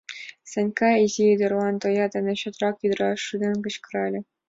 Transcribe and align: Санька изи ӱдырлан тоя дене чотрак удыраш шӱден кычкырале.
Санька 0.51 0.89
изи 1.05 1.23
ӱдырлан 1.33 1.75
тоя 1.83 2.05
дене 2.15 2.33
чотрак 2.41 2.75
удыраш 2.83 3.19
шӱден 3.27 3.55
кычкырале. 3.63 4.19